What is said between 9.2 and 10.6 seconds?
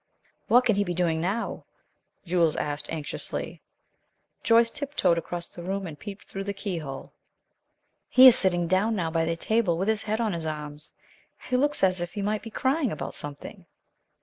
the table, with his head on his